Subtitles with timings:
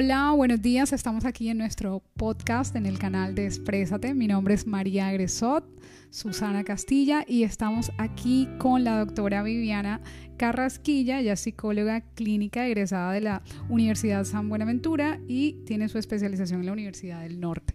[0.00, 0.92] Hola, buenos días.
[0.92, 4.14] Estamos aquí en nuestro podcast en el canal de Exprésate.
[4.14, 5.64] Mi nombre es María Agresot,
[6.10, 10.00] Susana Castilla y estamos aquí con la doctora Viviana
[10.36, 16.60] Carrasquilla, ella es psicóloga clínica egresada de la Universidad San Buenaventura y tiene su especialización
[16.60, 17.74] en la Universidad del Norte.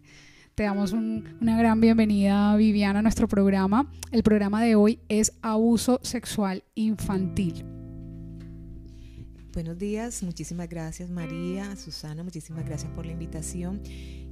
[0.56, 3.92] Te damos una gran bienvenida, Viviana, a nuestro programa.
[4.14, 7.73] El programa de hoy es abuso sexual infantil.
[9.54, 13.84] Buenos días, muchísimas gracias María, Susana, muchísimas gracias por la invitación.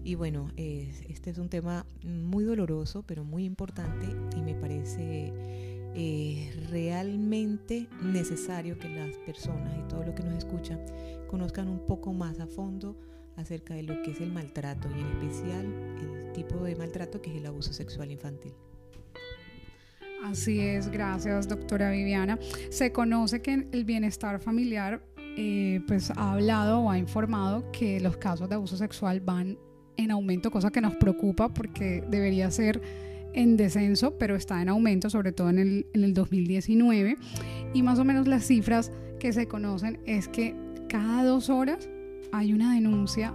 [0.03, 5.31] Y bueno, este es un tema muy doloroso, pero muy importante y me parece
[5.93, 10.79] eh, realmente necesario que las personas y todos los que nos escuchan
[11.27, 12.97] conozcan un poco más a fondo
[13.35, 15.65] acerca de lo que es el maltrato y en especial
[16.01, 18.53] el tipo de maltrato que es el abuso sexual infantil.
[20.23, 22.37] Así es, gracias doctora Viviana.
[22.69, 25.03] Se conoce que el bienestar familiar
[25.37, 29.57] eh, pues ha hablado o ha informado que los casos de abuso sexual van
[29.97, 32.81] en aumento, cosa que nos preocupa porque debería ser
[33.33, 37.17] en descenso, pero está en aumento, sobre todo en el, en el 2019.
[37.73, 40.55] Y más o menos las cifras que se conocen es que
[40.89, 41.89] cada dos horas
[42.31, 43.33] hay una denuncia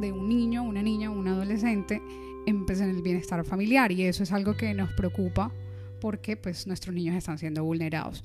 [0.00, 2.00] de un niño, una niña un adolescente
[2.46, 5.52] en, pues, en el bienestar familiar y eso es algo que nos preocupa
[6.00, 8.22] porque pues nuestros niños están siendo vulnerados.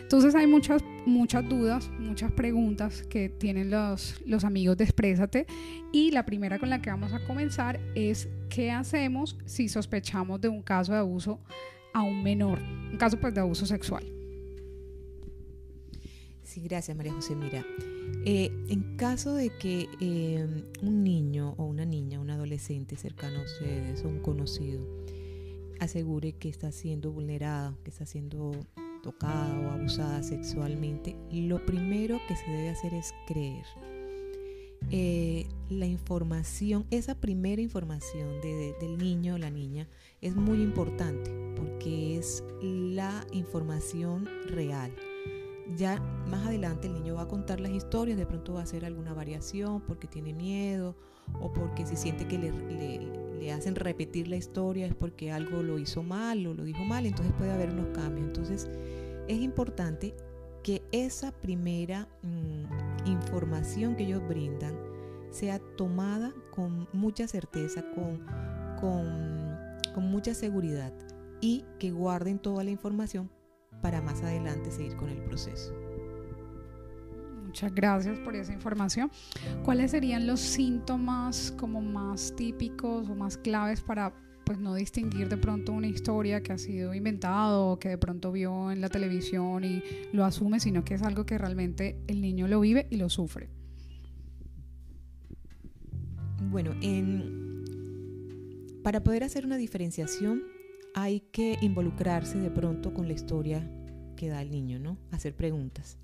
[0.00, 5.46] Entonces hay muchas, muchas dudas, muchas preguntas que tienen los, los amigos de Exprésate
[5.92, 10.48] y la primera con la que vamos a comenzar es ¿qué hacemos si sospechamos de
[10.48, 11.40] un caso de abuso
[11.92, 12.60] a un menor?
[12.90, 14.04] Un caso pues de abuso sexual.
[16.42, 17.34] Sí, gracias María José.
[17.34, 17.64] Mira,
[18.24, 20.46] eh, en caso de que eh,
[20.82, 25.03] un niño o una niña, un adolescente cercano a ustedes o un conocido,
[25.84, 28.52] asegure que está siendo vulnerada, que está siendo
[29.02, 33.64] tocada o abusada sexualmente, lo primero que se debe hacer es creer.
[34.90, 39.88] Eh, la información, esa primera información del niño o la niña
[40.20, 44.94] es muy importante porque es la información real.
[45.76, 48.84] Ya más adelante el niño va a contar las historias, de pronto va a hacer
[48.84, 50.94] alguna variación porque tiene miedo
[51.40, 55.78] o porque se siente que le, le, hacen repetir la historia es porque algo lo
[55.78, 58.26] hizo mal o lo dijo mal, entonces puede haber unos cambios.
[58.26, 58.70] Entonces
[59.28, 60.14] es importante
[60.62, 64.74] que esa primera mm, información que ellos brindan
[65.30, 68.24] sea tomada con mucha certeza, con,
[68.80, 70.92] con mucha seguridad
[71.40, 73.30] y que guarden toda la información
[73.82, 75.83] para más adelante seguir con el proceso.
[77.54, 79.12] Muchas gracias por esa información.
[79.62, 84.12] ¿Cuáles serían los síntomas como más típicos o más claves para
[84.44, 88.32] pues no distinguir de pronto una historia que ha sido inventado o que de pronto
[88.32, 92.48] vio en la televisión y lo asume, sino que es algo que realmente el niño
[92.48, 93.48] lo vive y lo sufre?
[96.50, 96.72] Bueno,
[98.82, 100.42] para poder hacer una diferenciación
[100.92, 103.64] hay que involucrarse de pronto con la historia
[104.16, 104.98] que da el niño, ¿no?
[105.12, 105.98] Hacer preguntas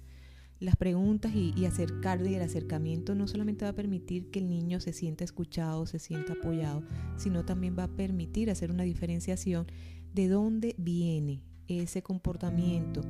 [0.61, 4.79] las preguntas y, acercarle y el acercamiento no solamente va a permitir que el niño
[4.79, 6.83] se sienta escuchado, se sienta apoyado,
[7.17, 9.67] sino también va a permitir hacer una diferenciación
[10.13, 13.01] de dónde viene ese comportamiento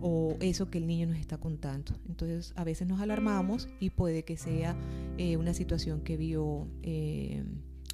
[0.00, 1.92] o eso que el niño nos está contando.
[2.08, 4.76] Entonces a veces nos alarmamos y puede que sea
[5.18, 7.42] eh, una situación que vio eh,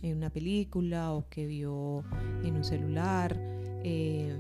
[0.03, 2.05] en una película o que vio
[2.43, 3.41] en un celular,
[3.85, 4.37] eh,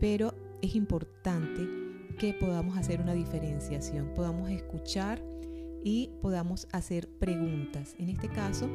[0.00, 1.87] pero es importante
[2.18, 5.22] que podamos hacer una diferenciación, podamos escuchar
[5.84, 7.94] y podamos hacer preguntas.
[7.98, 8.68] En este caso,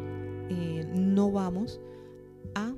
[0.49, 1.79] eh, no vamos
[2.55, 2.73] a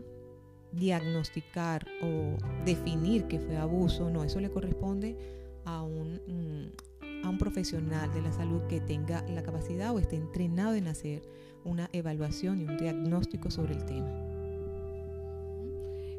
[0.72, 5.16] diagnosticar o definir que fue abuso, no, eso le corresponde
[5.64, 10.16] a un, mm, a un profesional de la salud que tenga la capacidad o esté
[10.16, 11.22] entrenado en hacer
[11.64, 14.10] una evaluación y un diagnóstico sobre el tema.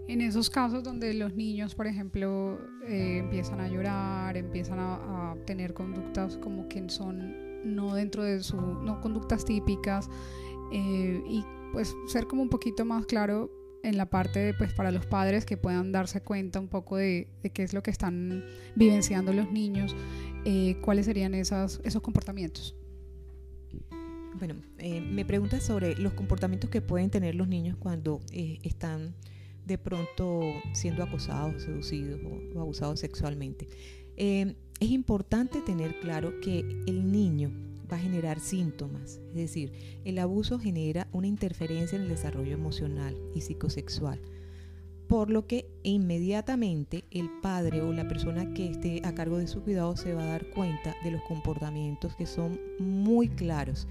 [0.08, 5.74] En esos casos donde los niños, por ejemplo, eh, empiezan a llorar, empiezan a, tener
[5.74, 10.08] conductas como que son no dentro de su, no conductas típicas,
[10.72, 13.50] eh, y pues ser como un poquito más claro
[13.82, 17.28] en la parte de, pues para los padres que puedan darse cuenta un poco de,
[17.52, 18.44] qué es lo que están
[18.74, 19.94] vivenciando los niños,
[20.44, 22.74] eh, cuáles serían esas, esos comportamientos.
[24.38, 29.14] Bueno, me preguntas sobre los comportamientos que pueden tener los niños cuando están
[29.66, 30.40] de pronto
[30.72, 32.20] siendo acosados, seducidos
[32.54, 33.68] o, abusados sexualmente.
[34.16, 37.50] Eh, es importante tener claro que el niño
[37.90, 39.72] va a generar síntomas, es decir,
[40.04, 44.20] el abuso genera una interferencia en el desarrollo emocional y psicosexual,
[45.08, 49.62] por lo que inmediatamente el padre o la persona que esté a cargo de su
[49.62, 53.86] cuidado se va a dar cuenta de los comportamientos que son muy claros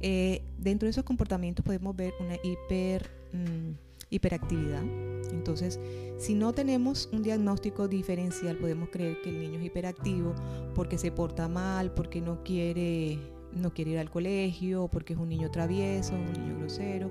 [0.00, 4.82] Eh, dentro de esos comportamientos podemos ver una hiper, mm, hiperactividad.
[5.30, 5.78] Entonces,
[6.16, 10.34] si no tenemos un diagnóstico diferencial, podemos creer que el niño es hiperactivo
[10.74, 13.18] porque se porta mal, porque no quiere,
[13.52, 17.08] no quiere ir al colegio, porque es un niño travieso, un niño grosero.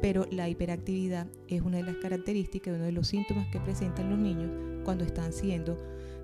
[0.00, 4.18] Pero la hiperactividad es una de las características, uno de los síntomas que presentan los
[4.18, 4.50] niños
[4.84, 5.76] cuando están siendo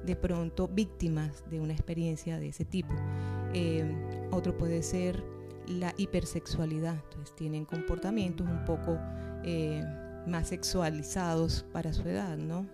[0.05, 2.93] de pronto víctimas de una experiencia de ese tipo.
[3.55, 3.85] Eh,
[4.31, 5.23] otro puede ser
[5.67, 8.99] la hipersexualidad, entonces tienen comportamientos un poco
[9.45, 9.85] eh,
[10.27, 12.67] más sexualizados para su edad, ¿no?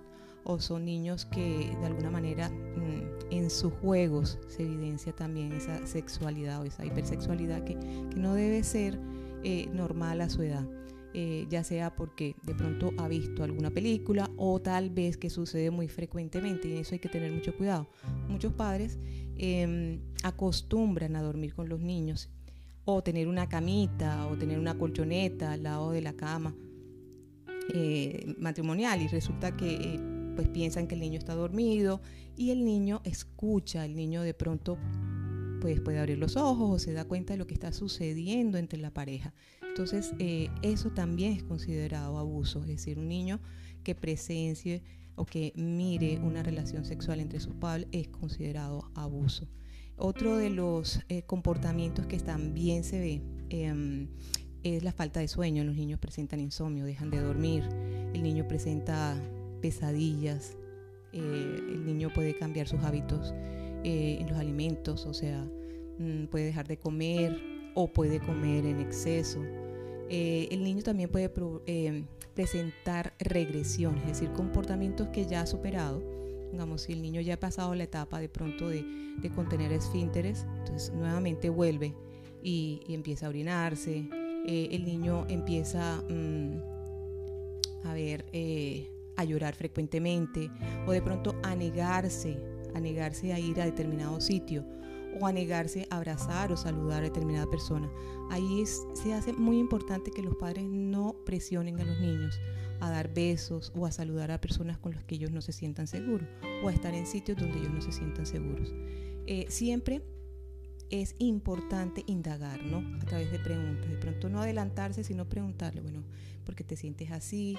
[0.44, 5.86] O son niños que de alguna manera mm, en sus juegos se evidencia también esa
[5.86, 8.98] sexualidad o esa hipersexualidad que, que no debe ser
[9.44, 10.66] eh, normal a su edad.
[11.14, 15.70] Eh, ya sea porque de pronto ha visto alguna película o tal vez que sucede
[15.70, 17.88] muy frecuentemente y eso hay que tener mucho cuidado.
[18.28, 18.98] Muchos padres
[19.36, 22.28] em, acostumbran a dormir con los niños
[22.84, 26.54] o tener una camita o tener una colchoneta al lado de la cama
[27.74, 30.00] eh, matrimonial y resulta que eh,
[30.34, 32.00] pues piensan que el niño está dormido
[32.34, 34.78] y el niño escucha, el niño de pronto
[35.60, 38.78] pues puede abrir los ojos o se da cuenta de lo que está sucediendo entre
[38.78, 39.34] la pareja.
[39.60, 43.38] Entonces eh, eso también es considerado abuso, es decir, un niño
[43.84, 44.82] que presencie
[45.14, 49.46] o que mire una relación sexual entre sus padres es considerado abuso.
[49.96, 54.08] Otro de los comportamientos que también se ve em,
[54.62, 55.64] es la falta de sueño.
[55.64, 57.68] Los niños presentan insomnio, dejan de dormir,
[58.14, 59.16] el niño presenta
[59.60, 60.56] pesadillas,
[61.12, 63.34] eh, el niño puede cambiar sus hábitos
[63.84, 65.44] eh, en los alimentos, o sea,
[65.98, 67.40] mm, puede dejar de comer
[67.74, 69.40] o puede comer en exceso.
[70.10, 71.30] Eh, el niño también puede
[72.34, 76.02] presentar regresiones, es decir, comportamientos que ya ha superado.
[76.50, 78.84] Digamos, si el niño ya ha pasado la etapa de pronto de,
[79.34, 81.94] contener esfínteres, entonces nuevamente vuelve
[82.42, 84.08] y empieza a orinarse,
[84.50, 86.62] eh, el niño empieza mm,
[87.84, 90.50] a ver, eh, a llorar frecuentemente
[90.86, 92.42] o de pronto a negarse,
[92.74, 94.64] a negarse a ir a determinado sitio
[95.20, 97.92] o a negarse a abrazar o saludar a determinada persona.
[98.30, 98.64] Ahí
[98.94, 102.40] se hace muy importante que los padres no presionen a los niños
[102.80, 105.86] a dar besos o a saludar a personas con las que ellos no se sientan
[105.86, 106.26] seguros
[106.64, 108.74] o a estar en sitios donde ellos no se sientan seguros.
[109.26, 110.00] Eh, siempre
[110.90, 112.78] es importante indagar, ¿no?
[113.00, 113.88] A través de preguntas.
[113.88, 116.02] De pronto no adelantarse, sino preguntarle, bueno,
[116.44, 117.56] ¿por qué te sientes así?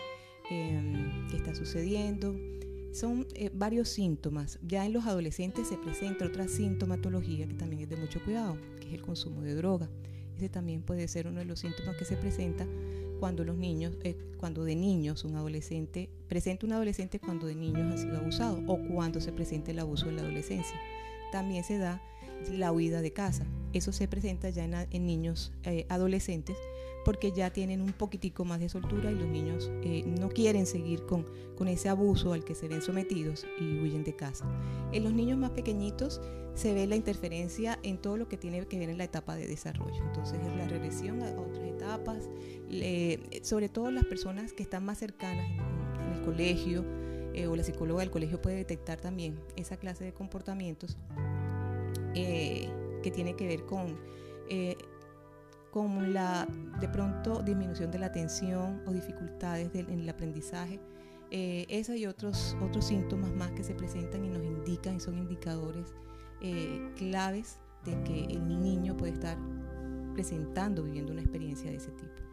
[0.50, 2.36] Em, ¿Qué está sucediendo?
[2.92, 4.60] Son eh, varios síntomas.
[4.68, 8.88] Ya en los adolescentes se presenta otra sintomatología que también es de mucho cuidado, que
[8.88, 9.90] es el consumo de droga.
[10.36, 12.66] Ese también puede ser uno de los síntomas que se presenta
[13.20, 17.94] cuando los niños, eh, cuando de niños un adolescente, presenta un adolescente cuando de niños
[17.94, 20.80] ha sido abusado o cuando se presenta el abuso en la adolescencia.
[21.31, 22.02] También se da
[22.51, 23.45] la huida de casa.
[23.74, 26.57] Eso se presenta ya en, niños eh, adolescentes
[27.06, 31.06] porque ya tienen un poquitico más de soltura y los niños eh, no quieren seguir
[31.06, 31.25] con,
[31.56, 34.45] con ese abuso al que se ven sometidos y huyen de casa.
[34.91, 36.19] En los niños más pequeñitos
[36.56, 39.47] se ve la interferencia en todo lo que tiene que ver en la etapa de
[39.47, 40.03] desarrollo.
[40.07, 42.30] Entonces es la regresión a otras etapas,
[43.44, 46.83] sobre todo las personas que están más cercanas en, el colegio
[47.33, 50.97] eh, o la psicóloga del colegio puede detectar también esa clase de comportamientos
[52.16, 52.69] eh,
[53.04, 53.97] que tiene que ver con,
[54.49, 54.78] eh,
[55.71, 56.47] con la
[56.80, 60.80] de pronto disminución de la atención o dificultades en el aprendizaje.
[61.31, 65.94] Eh, y otros, otros síntomas más que se presentan y nos indican y son indicadores
[66.42, 69.37] eh, claves de que el niño puede estar
[70.13, 72.29] presentando, viviendo una experiencia de ese tipo.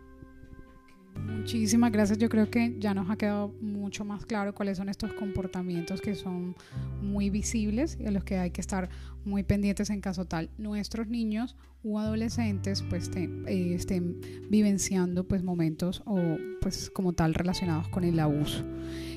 [1.26, 2.18] Muchísimas gracias.
[2.18, 6.14] Yo creo que ya nos ha quedado mucho más claro cuáles son estos comportamientos que
[6.14, 6.54] son
[7.02, 8.88] muy visibles y a los que hay que estar
[9.24, 16.02] muy pendientes en caso tal nuestros niños u adolescentes pues eh, estén vivenciando pues momentos
[16.06, 16.20] o
[16.60, 18.64] pues como tal relacionados con el abuso.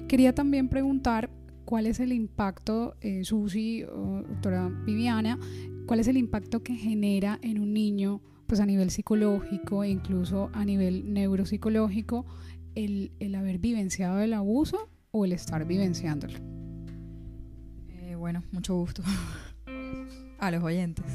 [0.08, 1.30] Quería también preguntar
[1.66, 5.38] cuál es el impacto, eh, Susi, doctora Viviana,
[5.86, 10.50] cuál es el impacto que genera en un niño pues a nivel psicológico e incluso
[10.54, 12.26] a nivel neuropsicológico
[12.74, 16.34] el, el haber vivenciado el abuso o el estar vivenciándolo.
[17.90, 19.04] Eh, bueno, mucho gusto
[20.40, 21.06] a los oyentes.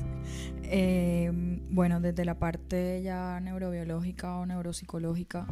[0.62, 1.32] Eh,
[1.70, 5.48] bueno, desde la parte ya neurobiológica o neuropsicológica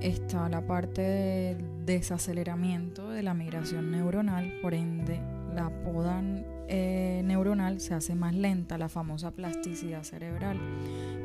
[0.00, 5.20] está la parte de desaceleramiento de la migración neuronal, por ende
[5.56, 6.22] la poda
[6.68, 10.60] eh, neuronal se hace más lenta, la famosa plasticidad cerebral.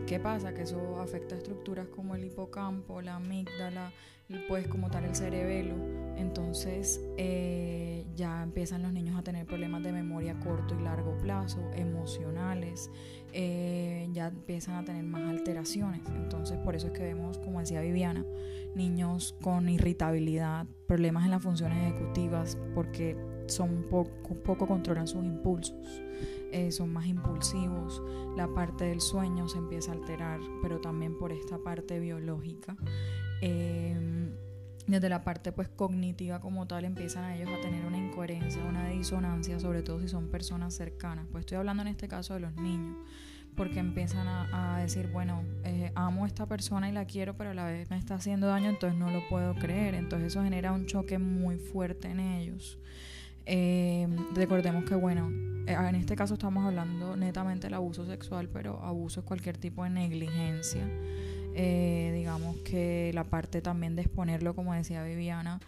[0.08, 0.54] ¿Qué pasa?
[0.54, 3.92] Que eso afecta estructuras como el hipocampo, la amígdala,
[4.48, 5.76] pues como tal el cerebelo.
[6.16, 11.60] Entonces, eh, ya empiezan los niños a tener problemas de memoria corto y largo plazo,
[11.76, 12.90] emocionales,
[13.34, 16.02] eh, ya empiezan a tener más alteraciones.
[16.16, 18.24] Entonces, por eso es que vemos, como decía Viviana,
[18.76, 23.18] niños con irritabilidad, problemas en las funciones ejecutivas, porque
[23.48, 26.02] son poco, poco controlan sus impulsos.
[26.52, 28.02] Eh, son más impulsivos,
[28.36, 32.76] la parte del sueño se empieza a alterar, pero también por esta parte biológica.
[33.42, 34.32] Em,
[34.86, 38.90] desde la parte pues cognitiva como tal empiezan a ellos a tener una incoherencia, una
[38.90, 41.26] disonancia, sobre todo si son personas cercanas.
[41.32, 42.98] Pues estoy hablando en este caso de los niños,
[43.56, 47.54] porque empiezan a, decir, bueno, eh, amo a esta persona y la quiero, pero a
[47.54, 49.96] la vez me está haciendo daño, entonces no lo puedo creer.
[49.96, 52.78] Entonces eso genera un choque muy fuerte en ellos.
[53.46, 55.30] Eh, recordemos que, bueno,
[55.68, 59.84] eh, en este caso estamos hablando netamente del abuso sexual, pero abuso es cualquier tipo
[59.84, 60.88] de negligencia.
[61.54, 65.60] Eh, digamos que la parte también de exponerlo, como decía Viviana,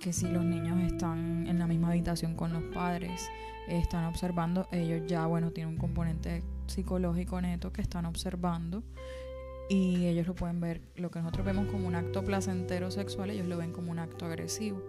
[0.00, 3.28] que si los niños están en la misma habitación con los padres,
[3.68, 8.82] están observando, ellos ya, bueno, tienen un componente psicológico neto que están observando
[9.68, 13.46] y ellos lo pueden ver, lo que nosotros vemos como un acto placentero sexual, ellos
[13.46, 14.82] lo ven como un acto agresivo.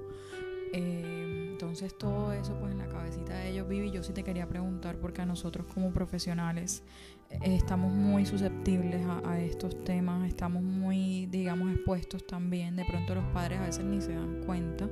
[0.74, 4.24] Eh, entonces todo eso pues en la cabecita de ellos vive y yo sí te
[4.24, 6.84] quería preguntar porque a nosotros como profesionales
[7.30, 13.26] eh, estamos muy susceptibles a, estos temas, estamos muy digamos expuestos también, de pronto los
[13.34, 14.88] padres a veces ni se dan cuenta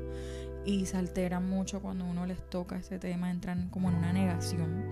[0.65, 4.91] y se alteran mucho cuando uno les toca este tema, entran como en una negación.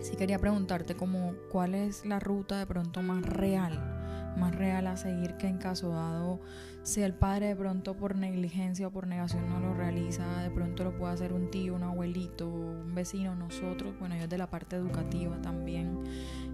[0.00, 3.95] Sí quería preguntarte como cuál es la ruta de pronto más real,
[4.36, 6.40] más real a seguir que en caso dado
[6.86, 10.84] si el padre de pronto por negligencia o por negación no lo realiza, de pronto
[10.84, 14.76] lo puede hacer un tío, un abuelito, un vecino, nosotros, bueno, yo de la parte
[14.76, 15.98] educativa también,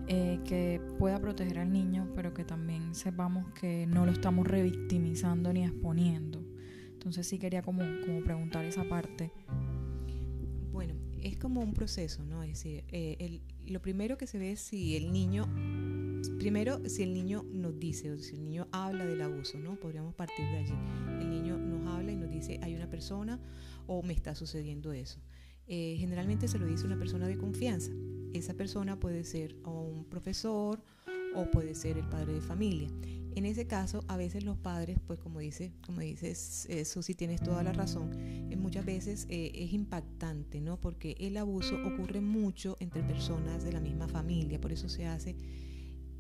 [0.07, 5.53] eh, que pueda proteger al niño, pero que también sepamos que no lo estamos revictimizando
[5.53, 6.43] ni exponiendo.
[6.95, 9.33] Entonces sí quería como, como preguntar esa parte.
[10.73, 12.43] Bueno, es como un proceso, ¿no?
[12.43, 15.47] Es decir, eh, lo primero que se ve es si el niño
[16.31, 19.77] primero, si el niño nos dice, o si el niño habla del abuso, ¿no?
[19.77, 20.75] Podríamos partir de allí.
[21.21, 23.41] El niño nos habla y nos dice, hay una persona
[23.87, 25.21] o me está sucediendo eso.
[25.67, 27.93] Eh, generalmente se lo dice una persona de confianza.
[28.33, 30.83] Esa persona puede ser un profesor
[31.35, 32.89] o puede ser el padre de familia.
[33.35, 37.41] En ese caso, a veces los padres, pues como dice, como dices, eso sí tienes
[37.41, 38.11] toda la razón,
[38.51, 40.79] eh, muchas veces eh, es impactante, ¿no?
[40.79, 45.35] Porque el abuso ocurre mucho entre personas de la misma familia, por eso se hace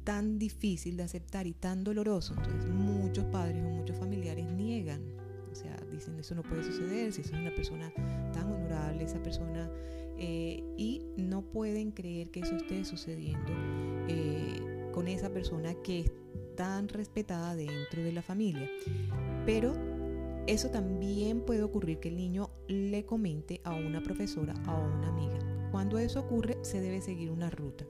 [0.04, 2.34] tan difícil de aceptar y tan doloroso.
[2.36, 5.02] Entonces muchos padres o muchos familiares niegan.
[5.50, 7.92] O sea, dicen eso no puede suceder, si esa es una persona
[8.32, 9.70] tan honorable, esa persona,
[10.16, 13.52] eh, y no pueden creer que eso esté sucediendo
[14.08, 16.12] eh, con esa persona que es
[16.56, 18.68] tan respetada dentro de la familia.
[19.44, 19.74] Pero
[20.46, 25.38] eso también puede ocurrir que el niño le comente a una profesora, a una amiga.
[25.70, 27.86] Cuando eso ocurre, se debe seguir una ruta.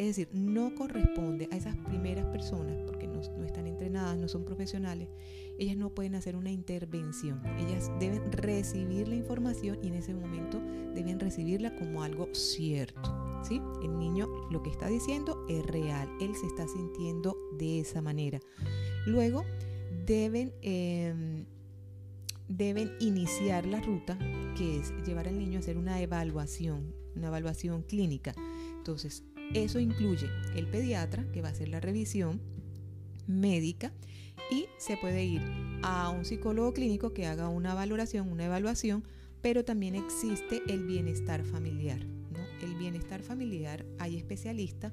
[0.00, 5.10] Es decir, no corresponde a esas primeras personas, porque no, están entrenadas, no son profesionales,
[5.58, 7.42] ellas no pueden hacer una intervención.
[7.58, 10.58] Ellas deben recibir la información y en ese momento
[10.94, 13.14] deben recibirla como algo cierto.
[13.46, 13.60] ¿sí?
[13.82, 18.40] El niño lo que está diciendo es real, él se está sintiendo de esa manera.
[19.04, 19.44] Luego
[20.06, 20.54] deben...
[20.62, 21.44] Em,
[22.48, 24.18] deben iniciar la ruta,
[24.56, 28.34] que es llevar al niño a hacer una evaluación, una evaluación clínica.
[28.76, 29.22] Entonces,
[29.54, 32.40] eso incluye el pediatra, que va a hacer la revisión
[33.26, 33.92] médica,
[34.50, 35.42] y se puede ir
[35.82, 39.04] a un psicólogo clínico que haga una valoración, una evaluación,
[39.42, 42.04] pero también existe el bienestar familiar.
[42.04, 42.38] ¿no?
[42.62, 44.92] El bienestar familiar, hay especialistas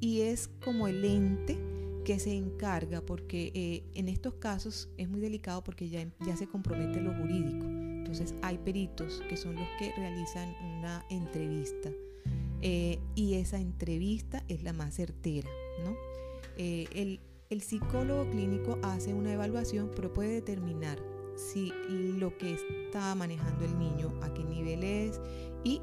[0.00, 1.58] y es como el ente
[2.04, 6.46] que se encarga, porque eh, en estos casos es muy delicado porque ya, ya se
[6.46, 7.66] compromete lo jurídico.
[7.66, 11.90] Entonces hay peritos que son los que realizan una entrevista
[12.62, 15.48] eh, y esa entrevista es la más certera.
[15.84, 15.96] ¿no?
[16.56, 17.18] Eh,
[17.50, 20.98] el, psicólogo clínico hace una evaluación, pero puede determinar
[21.36, 21.72] si
[22.18, 25.20] lo que está manejando el niño, a qué nivel es
[25.64, 25.80] y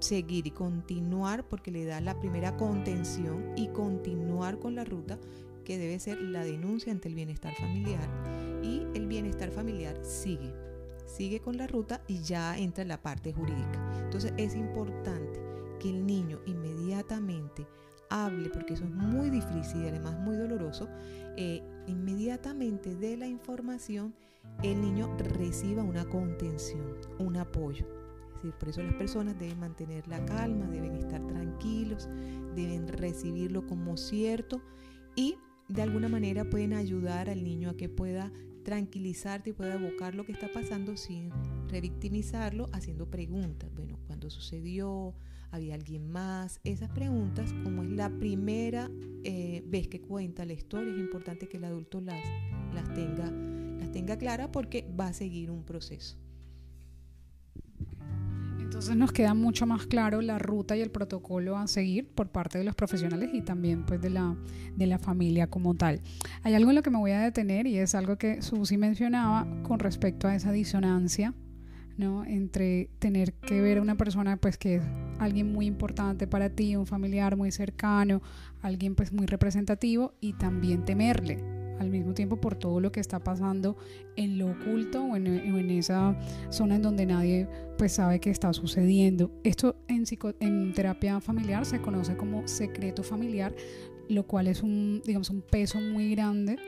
[0.00, 5.18] seguir y continuar porque le da la primera contención y continuar con la ruta
[5.64, 8.08] que debe ser la denuncia ante el bienestar familiar
[8.62, 10.52] y el bienestar familiar sigue,
[11.06, 14.02] sigue con la ruta y ya entra en la parte jurídica.
[14.04, 15.53] Entonces es importante
[15.84, 17.66] que el niño inmediatamente
[18.08, 20.88] hable, porque eso es muy difícil y además muy doloroso,
[21.36, 24.14] eh, inmediatamente de la información
[24.62, 27.86] el niño reciba una contención, un apoyo.
[28.42, 32.08] Es por eso las personas deben mantener la calma, deben estar tranquilos,
[32.54, 34.62] deben recibirlo como cierto
[35.14, 35.36] y
[35.68, 38.32] de alguna manera pueden ayudar al niño a que pueda
[38.64, 41.30] tranquilizarte y poder abocar lo que está pasando sin
[41.68, 43.70] revictimizarlo, haciendo preguntas.
[43.74, 45.14] Bueno, ¿cuándo sucedió?
[45.54, 46.58] ¿Había alguien más?
[46.64, 48.90] Esas preguntas, como es la primera
[49.22, 52.20] eh, vez que cuenta la historia, es importante que el adulto las,
[52.74, 53.30] las, tenga,
[53.78, 56.18] las tenga claras porque va a seguir un proceso.
[58.58, 62.58] Entonces nos queda mucho más claro la ruta y el protocolo a seguir por parte
[62.58, 64.36] de los profesionales y también pues de la,
[64.74, 66.00] de la familia como tal.
[66.42, 69.46] Hay algo en lo que me voy a detener y es algo que Susi mencionaba
[69.62, 71.32] con respecto a esa disonancia
[71.96, 72.24] ¿no?
[72.24, 74.82] entre tener que ver a una persona pues que es
[75.18, 78.22] alguien muy importante para ti, un familiar muy cercano,
[78.62, 81.38] alguien pues muy representativo y también temerle
[81.78, 83.76] al mismo tiempo por todo lo que está pasando
[84.16, 86.16] en lo oculto o en, esa
[86.50, 87.48] zona en donde nadie
[87.78, 89.30] pues sabe que está sucediendo.
[89.42, 90.04] Esto en,
[90.40, 93.54] en terapia familiar se conoce como secreto familiar,
[94.08, 96.58] lo cual es un, digamos, un peso muy grande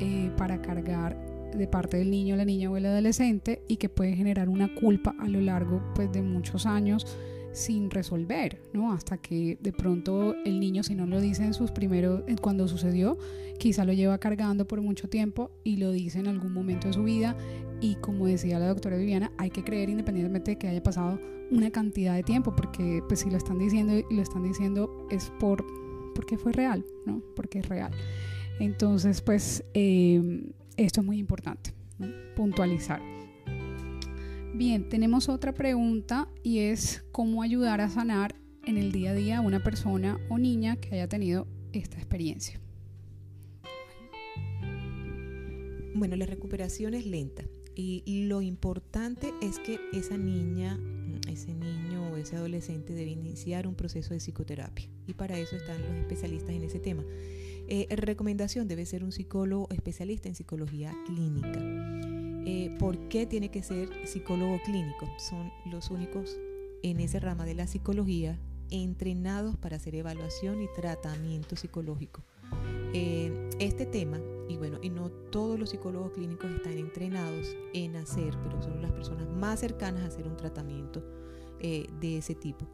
[0.00, 4.14] eh, para cargar de parte del niño, la niña o el adolescente y que puede
[4.14, 7.06] generar una culpa a lo largo pues, de muchos años
[7.52, 8.92] sin resolver, ¿no?
[8.92, 13.16] Hasta que de pronto el niño, si no lo dice en sus primeros, cuando sucedió,
[13.58, 17.02] quizá lo lleva cargando por mucho tiempo y lo dice en algún momento de su
[17.02, 17.34] vida.
[17.80, 21.18] Y como decía la doctora Viviana, hay que creer independientemente de que haya pasado
[21.50, 25.32] una cantidad de tiempo, porque pues si lo están diciendo y lo están diciendo es
[25.40, 25.64] por
[26.14, 27.22] porque fue real, ¿no?
[27.34, 27.92] Porque es real.
[28.58, 30.42] Entonces, pues eh,
[30.76, 31.72] esto es muy importante,
[32.34, 33.00] puntualizar.
[34.54, 39.38] Bien, tenemos otra pregunta y es cómo ayudar a sanar en el día a día
[39.38, 42.60] a una persona o niña que haya tenido esta experiencia.
[45.94, 50.78] Bueno, la recuperación es lenta y lo importante es que esa niña,
[51.28, 55.80] ese niño o ese adolescente debe iniciar un proceso de psicoterapia y para eso están
[55.82, 57.04] los especialistas en ese tema.
[57.68, 61.60] Eh, recomendación debe ser un psicólogo especialista en psicología clínica.
[62.48, 65.08] Eh, ¿Por qué tiene que ser psicólogo clínico?
[65.18, 66.38] Son los únicos
[66.82, 68.38] en esa rama de la psicología
[68.70, 72.22] entrenados para hacer evaluación y tratamiento psicológico.
[72.92, 78.36] Eh, este tema, y bueno, y no todos los psicólogos clínicos están entrenados en hacer,
[78.44, 81.02] pero son las personas más cercanas a hacer un tratamiento
[81.58, 82.66] de ese tipo.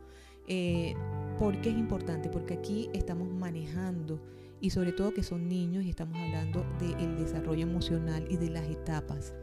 [1.39, 2.29] ¿Por qué es importante?
[2.29, 4.21] Porque aquí estamos manejando
[4.63, 8.65] y sobre todo que son niños y estamos hablando del desarrollo emocional y de las
[8.71, 9.35] etapas.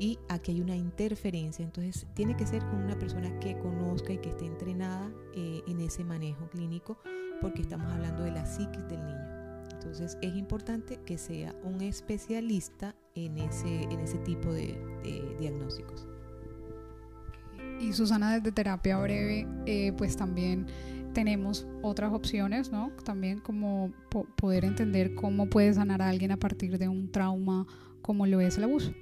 [0.00, 4.18] Y aquí hay una interferencia, entonces tiene que ser con una persona que conozca y
[4.18, 6.98] que esté entrenada eh, en ese manejo clínico
[7.40, 9.44] porque estamos hablando de la psiquis del niño.
[9.70, 14.76] Entonces es importante que sea un especialista en ese, en ese tipo de,
[15.38, 16.08] diagnósticos.
[17.80, 20.66] Y Susana desde terapia breve, eh, pues también
[21.14, 22.90] tenemos otras opciones, ¿no?
[23.04, 23.90] También como
[24.36, 27.66] poder entender cómo puede sanar a alguien a partir de un trauma
[28.02, 28.92] como lo es el abuso.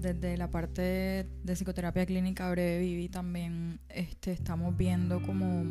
[0.00, 5.64] Desde la parte de psicoterapia clínica breve Vivi también este, estamos viendo como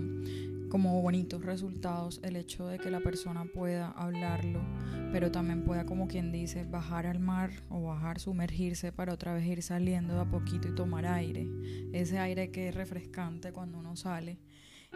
[0.69, 4.61] como bonitos resultados el hecho de que la persona pueda hablarlo,
[5.11, 9.45] pero también pueda, como quien dice, bajar al mar o bajar, sumergirse para otra vez
[9.45, 11.47] ir saliendo de a poquito y tomar aire.
[11.93, 14.39] Ese aire que es refrescante cuando uno sale.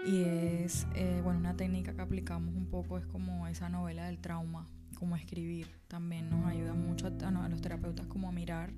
[0.06, 4.20] Y es, eh, bueno, una técnica que aplicamos un poco es como esa novela del
[4.20, 5.68] trauma, como escribir.
[5.88, 8.74] También nos ayuda mucho a, a los terapeutas como a mirar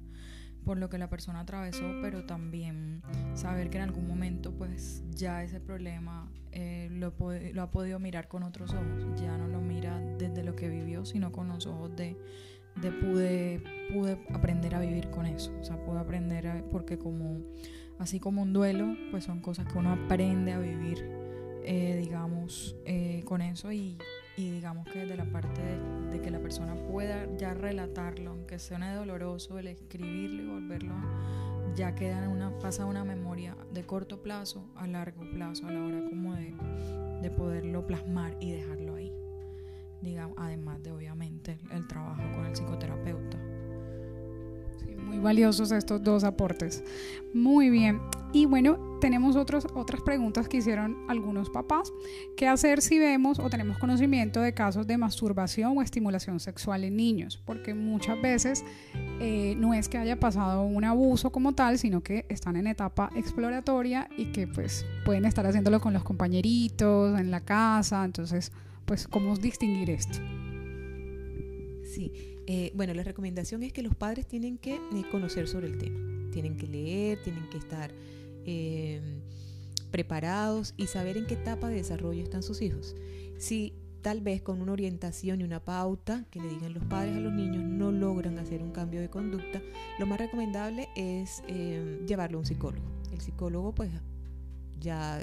[0.64, 3.02] por lo que la persona atravesó, pero también
[3.34, 7.14] saber que en algún momento pues ya ese problema eh, lo,
[7.62, 11.32] ha podido mirar con otros ojos, ya no lo mira desde lo que vivió, sino
[11.32, 12.18] con los ojos de,
[12.82, 17.42] de pude, pude aprender a vivir con eso, o sea, pude aprender porque como,
[18.00, 21.04] así como un duelo, pues son cosas que uno aprende a vivir,
[21.64, 23.98] eh, digamos, eh, con eso y
[24.36, 25.62] y digamos que de la parte
[26.10, 30.94] de, que la persona pueda ya relatarlo, aunque sea doloroso, el escribirlo y volverlo,
[31.76, 36.04] ya queda una, pasa una memoria de corto plazo a largo plazo, a la hora
[36.10, 36.54] como de,
[37.22, 39.12] de poderlo plasmar y dejarlo ahí.
[40.02, 43.38] Digamos, además de obviamente el trabajo con el psicoterapeuta.
[44.98, 46.84] muy valiosos estos dos aportes.
[47.34, 48.02] Muy bien.
[48.34, 51.92] Y bueno, tenemos otros, otras preguntas que hicieron algunos papás.
[52.38, 56.96] ¿Qué hacer si vemos o tenemos conocimiento de casos de masturbación o estimulación sexual en
[56.96, 57.38] niños?
[57.46, 58.64] Porque muchas veces
[59.20, 63.10] eh, no es que haya pasado un abuso como tal, sino que están en etapa
[63.14, 68.06] exploratoria y que pues pueden estar haciéndolo con los compañeritos, en la casa.
[68.06, 68.54] Entonces,
[68.86, 70.18] pues, ¿cómo distinguir esto?
[71.94, 75.78] Sí, eh, bueno, la recomendación es que los padres tienen que eh, conocer sobre el
[75.78, 76.00] tema,
[76.32, 77.92] tienen que leer, tienen que estar
[78.46, 79.22] Em,
[79.92, 82.96] preparados y saber en qué etapa de desarrollo están sus hijos.
[83.38, 87.20] Si tal vez con una orientación y una pauta que le digan los padres a
[87.20, 89.62] los niños no logran hacer un cambio de conducta,
[90.00, 92.86] lo más recomendable es eh, llevarlo a un psicólogo.
[93.12, 93.92] El psicólogo pues
[94.80, 95.22] ya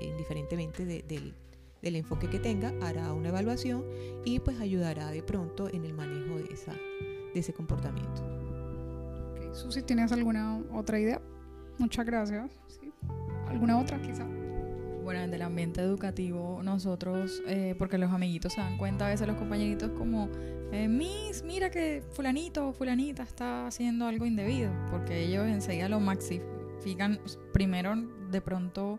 [0.00, 1.34] indiferentemente del,
[1.82, 3.84] enfoque que tenga, hará una evaluación
[4.24, 8.22] y pues ayudará de pronto en el manejo de, esa, de ese comportamiento.
[9.32, 9.48] Okay.
[9.52, 11.20] Susi, ¿tienes alguna otra idea?
[11.78, 12.50] Muchas gracias.
[13.48, 14.24] ¿Alguna otra quizá?
[15.04, 19.26] Bueno, en el ambiente educativo nosotros, eh, porque los amiguitos se dan cuenta a veces
[19.28, 20.28] los compañeritos como,
[20.72, 26.00] eh, Miss, mira que fulanito o fulanita está haciendo algo indebido, porque ellos enseguida lo
[26.00, 27.20] maxifican,
[27.52, 27.94] primero
[28.32, 28.98] de pronto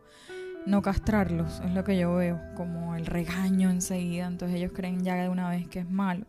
[0.66, 5.16] no castrarlos, es lo que yo veo, como el regaño enseguida, entonces ellos creen ya
[5.16, 6.26] de una vez que es malo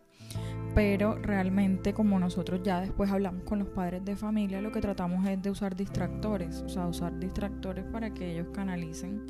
[0.79, 5.27] pero realmente como nosotros ya después hablamos con los padres de familia, lo que tratamos
[5.27, 9.25] es de usar distractores, o sea, usar distractores para que ellos canalicen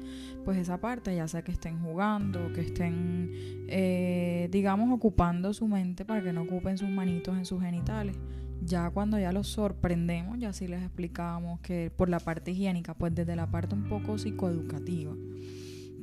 [0.45, 3.31] pues esa parte, ya sea que estén jugando, que estén,
[3.67, 8.15] eh, digamos, ocupando su mente para que no ocupen sus manitos en sus genitales.
[8.61, 13.15] Ya cuando ya los sorprendemos, ya sí les explicamos que por la parte higiénica, pues
[13.15, 15.15] desde la parte un poco psicoeducativa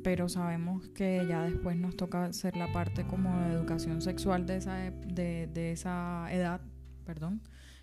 [0.06, 4.58] pero sabemos que ya después nos toca hacer la parte como de educación sexual de
[4.58, 6.60] esa, de, de esa edad,
[7.04, 7.42] perdón,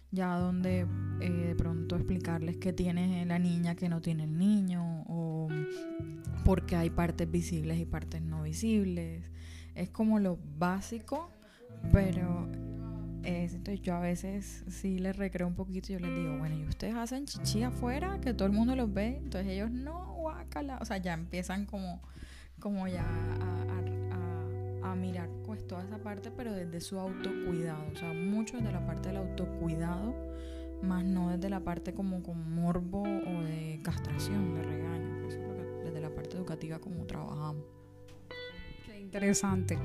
[0.10, 0.88] ya donde
[1.20, 5.50] eh, de pronto explicarles qué tiene la niña que no tiene el niño o
[6.46, 9.30] porque hay partes visibles y partes no visibles.
[9.76, 11.30] Es como lo básico,
[11.92, 12.48] pero
[13.24, 16.64] entonces yo a veces sí les recreo un poquito y yo les digo, bueno, ¿y
[16.66, 18.20] ustedes hacen chichi afuera?
[18.22, 19.18] Que todo el mundo los ve.
[19.18, 20.13] Entonces ellos, no,
[20.80, 22.02] O sea, ya empiezan como
[22.64, 23.06] como ya
[24.82, 28.86] a, mirar pues toda esa parte, pero desde su autocuidado, o sea, mucho desde la
[28.86, 30.14] parte del autocuidado,
[30.84, 35.48] más no desde la parte como con morbo o de castración, de regaño, eso es
[35.48, 37.66] lo que, desde la parte educativa como trabajamos.
[38.86, 39.80] Qué interesante.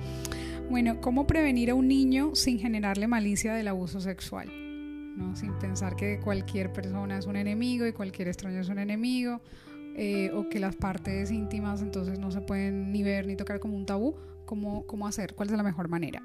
[0.70, 4.48] Bueno, ¿cómo prevenir a un niño sin generarle malicia del abuso sexual?
[5.16, 5.34] ¿no?
[5.34, 9.40] Sin pensar que cualquier persona es un enemigo y cualquier extraño es un enemigo
[10.00, 13.76] eh, o que las partes íntimas entonces no se pueden ni ver ni tocar como
[13.76, 15.34] un tabú, ¿cómo, cómo hacer?
[15.34, 16.22] ¿Cuál es la mejor manera?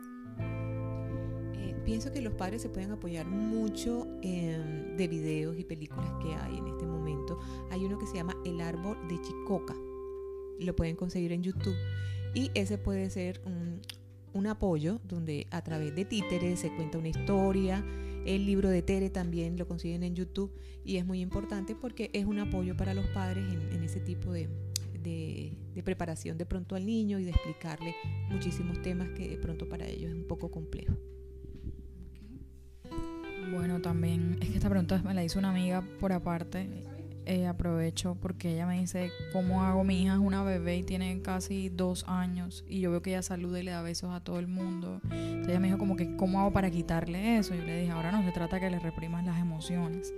[1.56, 6.60] Eh, pienso que los padres se pueden apoyar mucho de videos y películas que hay
[6.60, 7.40] en este momento.
[7.72, 9.74] Hay uno que se llama El árbol de Chicoca.
[10.60, 11.76] Lo pueden conseguir en YouTube.
[12.36, 13.82] Y ese puede ser un,
[14.34, 17.84] un apoyo donde a través de títeres se cuenta una historia
[18.26, 20.52] el libro de Tere también lo consiguen en YouTube
[20.84, 24.50] y es muy importante porque es un apoyo para los padres en, ese tipo de,
[25.84, 27.94] preparación de pronto al niño y de explicarle
[28.30, 30.96] muchísimos temas que de pronto para ellos es un poco complejo.
[33.52, 36.68] Bueno, también es que esta pregunta me la hizo una amiga por aparte
[37.26, 39.84] eh, aprovecho porque ella me dice, ¿cómo hago?
[39.84, 43.22] Mi hija es una bebé y tiene casi dos años y yo veo que ella
[43.22, 45.02] saluda y le da besos a todo el mundo.
[45.04, 47.56] Entonces ella me dijo como que, ¿cómo hago para quitarle eso?
[47.56, 50.14] Yo le dije, ahora no se trata que le reprimas las emociones.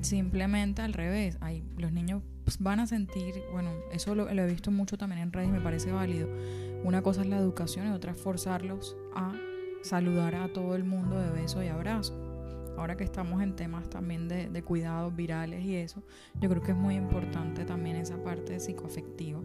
[0.00, 2.22] Simplemente al revés, hay, los niños
[2.60, 5.60] van a sentir, bueno, eso lo, lo he visto mucho también en redes y me
[5.60, 6.28] parece válido.
[6.84, 9.32] Una cosa es la educación y otra es forzarlos a
[9.82, 12.27] saludar a todo el mundo de beso y abrazo
[12.78, 16.02] ahora que estamos en temas también de, cuidados virales y eso,
[16.40, 19.40] yo creo que es muy importante también esa parte psicoafectiva.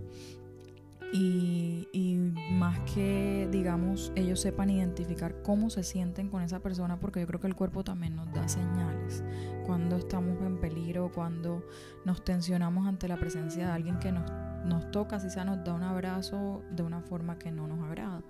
[1.12, 2.15] Y, y,
[2.54, 7.39] más que, digamos, ellos sepan identificar cómo se sienten con esa persona, porque yo creo
[7.39, 9.24] que el cuerpo también nos da señales
[9.63, 11.63] cuando estamos en peligro, cuando
[12.04, 14.32] nos tensionamos ante la presencia de alguien que nos,
[14.65, 18.24] nos toca, si sea nos da un abrazo de una forma que no nos agrada.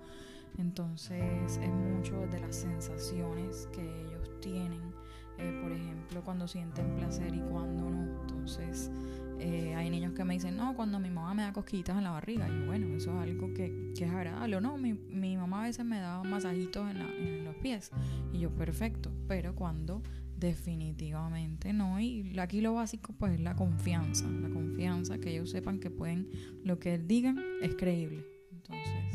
[0.58, 4.93] Entonces es mucho de las sensaciones que ellos tienen
[5.38, 8.20] eh, por ejemplo, cuando sienten placer y cuando no.
[8.22, 8.90] Entonces,
[9.38, 12.10] eh, hay niños que me dicen, no, cuando mi mamá me da cosquitas en la
[12.10, 12.48] barriga.
[12.48, 14.56] Y bueno, eso es algo que, que es agradable.
[14.56, 17.90] O no, mi, mi, mamá a veces me da masajitos en, en los pies.
[18.32, 19.10] Y yo, perfecto.
[19.28, 20.02] Pero cuando
[20.36, 21.98] definitivamente no.
[22.00, 24.28] Y aquí lo básico, pues, es la confianza.
[24.28, 26.28] La confianza, que ellos sepan que pueden,
[26.64, 28.24] lo que digan es creíble.
[28.52, 29.14] Entonces.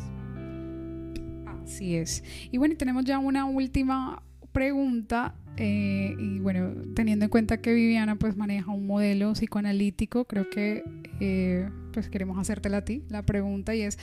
[1.64, 2.24] Así es.
[2.52, 8.16] Y bueno, tenemos ya una última pregunta eh, y bueno, teniendo en cuenta que Viviana
[8.16, 10.84] pues maneja un modelo psicoanalítico, creo que
[11.20, 14.00] eh, pues queremos hacértela a ti la pregunta y es,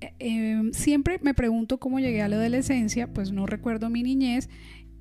[0.00, 4.48] eh, siempre me pregunto cómo llegué a la adolescencia, pues no recuerdo mi niñez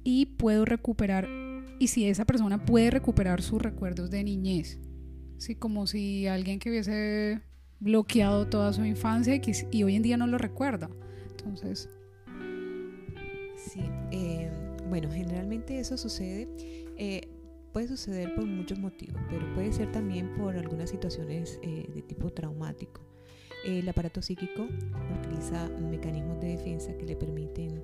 [0.03, 1.29] y puedo recuperar,
[1.77, 4.79] y si esa persona puede recuperar sus recuerdos de niñez,
[5.38, 5.53] ¿sí?
[5.53, 7.41] como si alguien que hubiese
[7.79, 10.89] bloqueado toda su infancia y, y hoy en día no lo recuerda.
[11.29, 11.88] Entonces...
[13.56, 14.62] Sí, eh,
[14.93, 16.47] bueno, generalmente eso sucede,
[16.97, 17.27] eh,
[17.71, 22.29] puede suceder por muchos motivos, pero puede ser también por algunas situaciones eh, de tipo
[22.29, 23.01] traumático.
[23.65, 24.67] El aparato psíquico
[25.19, 27.82] utiliza mecanismos de defensa que le permiten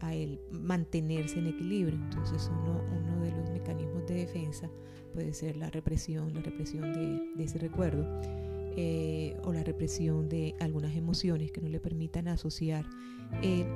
[0.00, 1.98] a él mantenerse en equilibrio.
[1.98, 4.70] Entonces uno, uno de los mecanismos de defensa
[5.12, 8.02] puede ser la represión, la represión de, ese recuerdo
[8.76, 12.86] eh, o la represión de algunas emociones que no le permitan asociar.
[13.42, 13.66] Eh,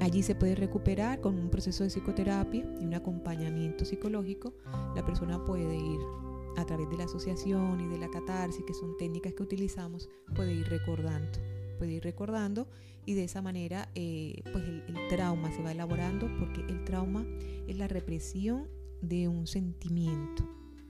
[0.00, 4.54] allí se puede recuperar con un proceso de psicoterapia y un acompañamiento psicológico.
[4.94, 6.00] La persona puede ir
[6.56, 10.54] a través de la asociación y de la catarsis, que son técnicas que utilizamos, puede
[10.54, 11.38] ir recordando,
[11.78, 12.68] puede ir recordando
[13.06, 17.24] y de esa manera eh, pues el, trauma se va elaborando porque el trauma
[17.66, 18.68] es la represión
[19.00, 20.46] de un sentimiento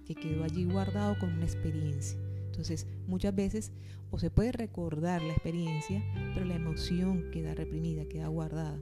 [0.07, 2.19] que quedó allí guardado con una experiencia.
[2.59, 3.71] Entonces muchas veces
[4.11, 6.03] o se puede recordar la experiencia,
[6.35, 8.81] pero la emoción queda reprimida, queda guardada.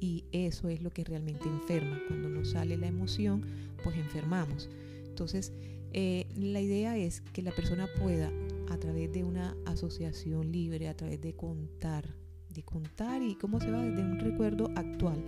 [0.00, 2.00] Y eso es lo que realmente enferma.
[2.08, 3.46] Cuando no sale la emoción,
[3.84, 4.68] pues enfermamos.
[5.06, 5.52] Entonces,
[5.92, 8.32] eh, la idea es que la persona pueda,
[8.70, 12.16] a través de una asociación libre, a través de contar
[12.52, 15.22] de contar y cómo se va desde un recuerdo actual,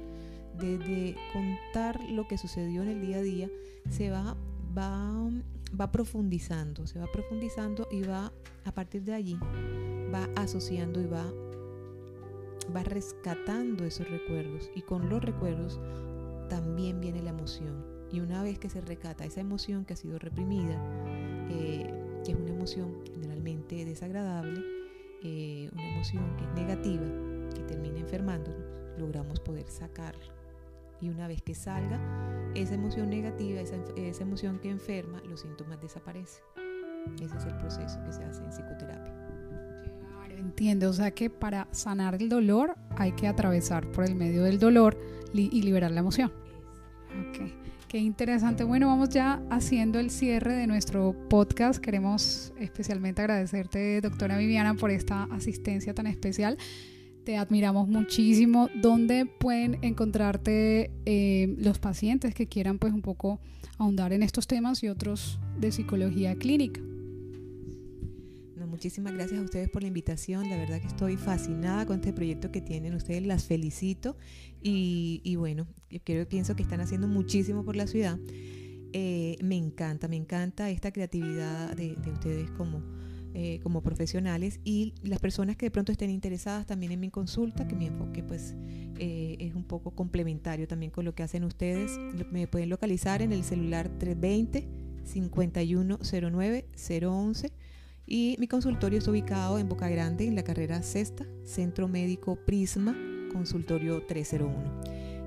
[0.59, 3.51] desde contar lo que sucedió en el día a día,
[3.91, 4.37] se va,
[4.77, 5.31] va,
[5.79, 8.33] va profundizando, se va profundizando y va
[8.65, 9.39] a partir de allí,
[10.13, 11.25] va asociando y va,
[12.75, 15.81] va rescatando esos recuerdos y con los recuerdos
[16.49, 17.85] también viene la emoción.
[18.13, 20.79] Y una vez que se recata esa emoción que ha sido reprimida,
[21.51, 21.91] eh,
[22.25, 24.61] que es una emoción generalmente desagradable,
[25.23, 27.07] eh, una emoción que es negativa,
[27.55, 28.65] que termina enfermándonos,
[28.99, 30.33] logramos poder sacarla.
[31.01, 31.99] Y una vez que salga
[32.55, 36.43] esa emoción negativa, esa, esa emoción que enferma, los síntomas desaparecen.
[37.21, 39.13] Ese es el proceso que se hace en psicoterapia.
[40.09, 40.89] Claro, entiendo.
[40.89, 44.99] O sea que para sanar el dolor hay que atravesar por el medio del dolor
[45.33, 46.33] y liberar la emoción.
[47.31, 47.55] Okay.
[47.89, 48.65] Qué interesante.
[48.65, 51.81] Bueno, vamos ya haciendo el cierre de nuestro podcast.
[51.81, 56.59] Queremos especialmente agradecerte, doctora Viviana, por esta asistencia tan especial.
[57.25, 58.69] Te admiramos muchísimo.
[58.81, 63.41] ¿Dónde pueden encontrarte eh, los pacientes que quieran pues un poco
[63.79, 66.81] ahondar en estos temas y otros de psicología clínica?
[68.75, 70.51] muchísimas gracias a ustedes por la invitación.
[70.51, 73.25] La verdad que estoy fascinada con este proyecto que tienen ustedes.
[73.25, 74.17] Las felicito.
[74.61, 78.19] Y, bueno, yo pienso que están haciendo muchísimo por la ciudad.
[78.93, 82.83] Eh, me encanta, me encanta esta creatividad de, ustedes como,
[83.35, 87.67] eh, como profesionales y las personas que de pronto estén interesadas también en mi consulta,
[87.67, 88.55] que mi enfoque pues
[88.99, 91.99] eh, es un poco complementario también con lo que hacen ustedes.
[92.31, 94.69] Me pueden localizar en el celular 320
[95.05, 97.53] 5109 011
[98.07, 102.97] y mi consultorio está ubicado en Boca Grande, en la carrera sexta, Centro Médico Prisma,
[103.33, 104.55] consultorio 301.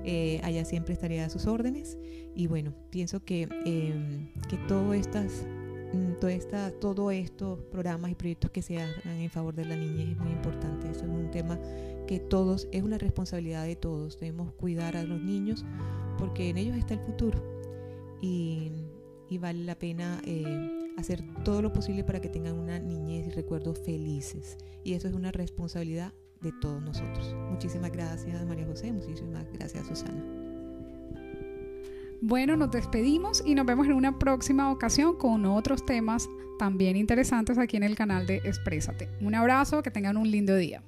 [0.04, 1.98] Eh, allá siempre estaré a sus órdenes
[2.34, 5.44] y bueno, pienso que, em, que todo estas,
[6.18, 10.10] todo esta, todos estos programas y proyectos que se hagan en favor de la niñez
[10.10, 10.90] es muy importante.
[10.90, 11.58] Eso es un tema
[12.06, 14.18] que todos, es una responsabilidad de todos.
[14.18, 15.64] Debemos cuidar a los niños
[16.18, 17.38] porque en ellos está el futuro
[18.20, 18.72] y,
[19.28, 23.30] y vale la pena eh, hacer todo lo posible para que tengan una niñez y
[23.30, 24.58] recuerdos felices.
[24.84, 27.34] Y eso es una responsabilidad de todos nosotros.
[27.50, 30.47] Muchísimas gracias María José, muchísimas gracias Susana.
[32.20, 36.28] Bueno, nos despedimos y nos vemos en una próxima ocasión con otros temas
[36.58, 39.08] también interesantes aquí en el canal de Exprésate.
[39.20, 40.82] Un abrazo, que tengan un lindo día.